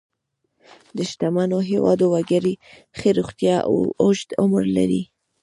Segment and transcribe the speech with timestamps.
[0.97, 2.53] د شتمنو هېوادونو وګړي
[2.97, 5.01] ښه روغتیا او اوږد عمر لري.